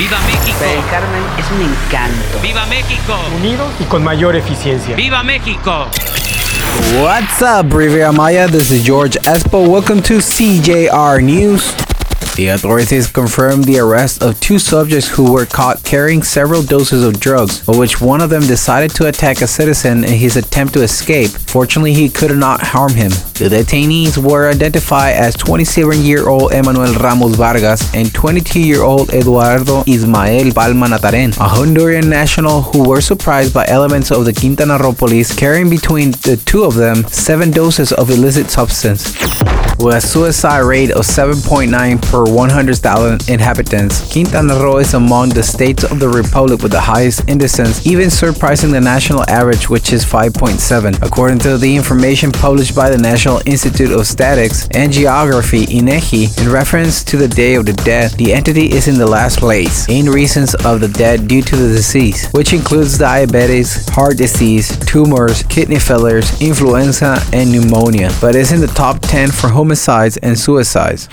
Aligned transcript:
Viva 0.00 0.16
México. 0.20 0.56
Playa 0.56 0.76
del 0.76 0.84
Carmen 0.86 1.22
es 1.38 1.44
un 1.50 1.60
encanto. 1.60 2.40
Viva 2.40 2.64
México. 2.64 3.14
Unidos 3.36 3.70
y 3.78 3.84
con 3.84 4.02
mayor 4.02 4.34
eficiencia. 4.34 4.96
Viva 4.96 5.22
México. 5.22 5.88
What's 7.02 7.42
up, 7.42 7.70
Riviera 7.70 8.10
Maya? 8.10 8.48
This 8.48 8.70
is 8.70 8.82
George 8.82 9.18
Espo. 9.26 9.68
Welcome 9.68 10.00
to 10.04 10.22
CJR 10.22 11.22
News. 11.22 11.74
The 12.34 12.48
authorities 12.48 13.08
confirmed 13.08 13.64
the 13.64 13.78
arrest 13.78 14.22
of 14.22 14.40
two 14.40 14.58
subjects 14.58 15.06
who 15.06 15.30
were 15.30 15.44
caught 15.44 15.84
carrying 15.84 16.22
several 16.22 16.62
doses 16.62 17.04
of 17.04 17.20
drugs, 17.20 17.60
of 17.68 17.76
which 17.76 18.00
one 18.00 18.22
of 18.22 18.30
them 18.30 18.46
decided 18.46 18.94
to 18.94 19.08
attack 19.08 19.42
a 19.42 19.46
citizen 19.46 20.04
in 20.04 20.14
his 20.14 20.34
attempt 20.34 20.72
to 20.72 20.82
escape. 20.82 21.28
Fortunately, 21.28 21.92
he 21.92 22.08
could 22.08 22.34
not 22.38 22.62
harm 22.62 22.94
him. 22.94 23.12
The 23.40 23.48
detainees 23.48 24.18
were 24.18 24.50
identified 24.50 25.14
as 25.14 25.34
27-year-old 25.34 26.52
Emmanuel 26.52 26.92
Ramos 26.96 27.36
Vargas 27.36 27.82
and 27.94 28.08
22-year-old 28.08 29.14
Eduardo 29.14 29.82
Ismael 29.86 30.52
Palma 30.52 30.88
Nataren, 30.88 31.30
a 31.38 31.48
Honduran 31.48 32.06
national 32.06 32.60
who 32.60 32.86
were 32.86 33.00
surprised 33.00 33.54
by 33.54 33.64
elements 33.66 34.10
of 34.10 34.26
the 34.26 34.34
Quintana 34.34 34.76
Roo 34.76 34.92
police 34.92 35.34
carrying 35.34 35.70
between 35.70 36.10
the 36.28 36.38
two 36.44 36.64
of 36.64 36.74
them 36.74 37.02
seven 37.08 37.50
doses 37.50 37.92
of 37.92 38.10
illicit 38.10 38.50
substance. 38.50 39.16
With 39.80 39.94
a 39.94 40.00
suicide 40.02 40.58
rate 40.58 40.90
of 40.90 41.06
7.9 41.06 42.02
per 42.02 42.24
100,000 42.24 43.30
inhabitants, 43.30 44.12
Quintana 44.12 44.54
Roo 44.56 44.76
is 44.76 44.92
among 44.92 45.30
the 45.30 45.42
states 45.42 45.84
of 45.84 45.98
the 45.98 46.08
republic 46.10 46.60
with 46.62 46.72
the 46.72 46.80
highest 46.80 47.26
incidence, 47.26 47.86
even 47.86 48.10
surpassing 48.10 48.72
the 48.72 48.80
national 48.82 49.24
average, 49.30 49.70
which 49.70 49.94
is 49.94 50.04
5.7. 50.04 51.00
According 51.00 51.38
to 51.38 51.56
the 51.56 51.74
information 51.74 52.30
published 52.30 52.76
by 52.76 52.90
the 52.90 52.98
National 52.98 53.29
Institute 53.38 53.92
of 53.92 54.06
Statics 54.06 54.68
and 54.74 54.92
Geography 54.92 55.66
(INEGI), 55.66 56.42
in 56.42 56.50
reference 56.50 57.04
to 57.04 57.16
the 57.16 57.28
day 57.28 57.54
of 57.54 57.66
the 57.66 57.72
death, 57.72 58.16
the 58.16 58.32
entity 58.32 58.72
is 58.72 58.88
in 58.88 58.98
the 58.98 59.06
last 59.06 59.38
place 59.38 59.88
in 59.88 60.06
reasons 60.10 60.54
of 60.66 60.80
the 60.80 60.88
death 60.88 61.26
due 61.28 61.42
to 61.42 61.56
the 61.56 61.68
disease, 61.68 62.28
which 62.32 62.52
includes 62.52 62.98
diabetes, 62.98 63.88
heart 63.90 64.16
disease, 64.16 64.76
tumors, 64.86 65.42
kidney 65.44 65.78
failures, 65.78 66.28
influenza, 66.42 67.22
and 67.32 67.52
pneumonia, 67.52 68.10
but 68.20 68.34
is 68.34 68.52
in 68.52 68.60
the 68.60 68.66
top 68.68 69.00
10 69.00 69.30
for 69.30 69.48
homicides 69.48 70.16
and 70.18 70.38
suicides. 70.38 71.08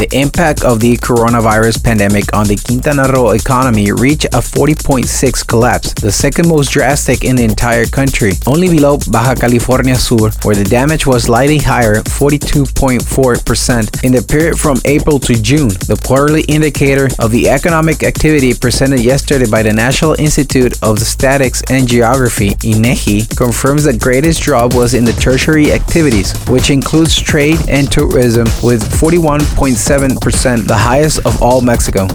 The 0.00 0.08
impact 0.12 0.64
of 0.64 0.80
the 0.80 0.96
coronavirus 0.96 1.84
pandemic 1.84 2.34
on 2.34 2.46
the 2.46 2.56
Quintana 2.56 3.08
Roo 3.12 3.32
economy 3.32 3.92
reached 3.92 4.24
a 4.26 4.40
40.6 4.40 5.46
collapse, 5.46 5.92
the 5.94 6.10
second 6.10 6.48
most 6.48 6.70
drastic 6.70 7.24
in 7.24 7.36
the 7.36 7.44
entire 7.44 7.84
country, 7.84 8.32
only 8.46 8.68
below 8.68 8.98
Baja 9.10 9.34
California 9.34 9.94
Sur, 9.94 10.30
where 10.42 10.56
the 10.56 10.64
damage 10.64 11.06
was 11.06 11.28
slightly 11.50 11.66
higher, 11.66 11.96
42.4% 11.96 14.04
in 14.04 14.12
the 14.12 14.22
period 14.22 14.56
from 14.56 14.76
April 14.84 15.18
to 15.18 15.34
June. 15.34 15.68
The 15.68 16.00
quarterly 16.06 16.42
indicator 16.42 17.08
of 17.18 17.32
the 17.32 17.48
economic 17.48 18.04
activity 18.04 18.54
presented 18.54 19.00
yesterday 19.00 19.50
by 19.50 19.64
the 19.64 19.72
National 19.72 20.14
Institute 20.20 20.80
of 20.80 21.00
Statistics 21.00 21.64
and 21.68 21.88
Geography, 21.88 22.50
INEGI, 22.62 23.36
confirms 23.36 23.82
the 23.84 23.96
greatest 23.96 24.42
drop 24.42 24.74
was 24.74 24.94
in 24.94 25.04
the 25.04 25.12
tertiary 25.14 25.72
activities, 25.72 26.38
which 26.46 26.70
includes 26.70 27.20
trade 27.20 27.58
and 27.68 27.90
tourism, 27.90 28.46
with 28.62 28.84
41.7%, 29.00 30.68
the 30.68 30.76
highest 30.76 31.18
of 31.26 31.42
all 31.42 31.60
Mexico. 31.60 32.06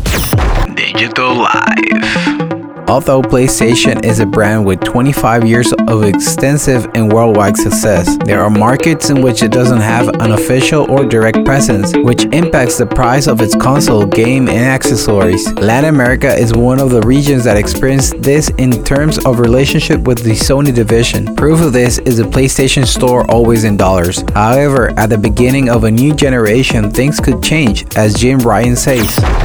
Digital 0.76 1.36
Life. 1.36 2.45
Although 2.88 3.24
PlayStation 3.24 4.06
is 4.06 4.20
a 4.20 4.28
brand 4.28 4.64
with 4.64 4.80
25 4.82 5.48
years 5.48 5.74
of 5.88 6.04
extensive 6.04 6.86
and 6.94 7.12
worldwide 7.12 7.58
success, 7.58 8.16
there 8.26 8.44
are 8.44 8.50
markets 8.50 9.10
in 9.10 9.24
which 9.24 9.42
it 9.42 9.52
doesn't 9.52 9.80
have 9.82 10.08
an 10.22 10.34
official 10.34 10.90
or 10.92 11.04
direct 11.04 11.44
presence, 11.46 11.98
which 11.98 12.26
impacts 12.26 12.78
the 12.78 12.86
price 12.86 13.26
of 13.26 13.42
its 13.42 13.56
console, 13.56 14.06
game, 14.06 14.48
and 14.48 14.66
accessories. 14.66 15.52
Latin 15.54 15.90
America 15.90 16.32
is 16.36 16.54
one 16.54 16.80
of 16.80 16.92
the 16.92 17.02
regions 17.02 17.44
that 17.46 17.58
experienced 17.58 18.22
this 18.22 18.50
in 18.60 18.84
terms 18.84 19.18
of 19.26 19.40
relationship 19.40 20.02
with 20.02 20.20
the 20.20 20.34
Sony 20.34 20.74
division. 20.74 21.36
Proof 21.36 21.62
of 21.62 21.74
this 21.74 21.98
is 22.00 22.18
the 22.18 22.24
PlayStation 22.24 22.86
Store 22.86 23.30
always 23.32 23.64
in 23.64 23.78
dollars. 23.78 24.24
However, 24.36 24.92
at 25.00 25.10
the 25.10 25.18
beginning 25.18 25.70
of 25.70 25.86
a 25.86 25.92
new 25.92 26.14
generation, 26.14 26.92
things 26.92 27.20
could 27.20 27.42
change, 27.42 27.84
as 27.98 28.14
Jim 28.14 28.38
Ryan 28.40 28.76
says. 28.76 29.45